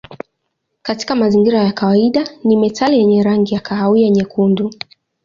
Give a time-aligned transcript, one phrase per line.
[0.81, 4.73] Katika mazingira ya kawaida ni metali yenye rangi ya kahawia nyekundu.